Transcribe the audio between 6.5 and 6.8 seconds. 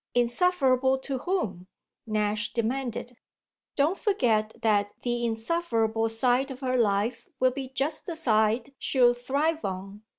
her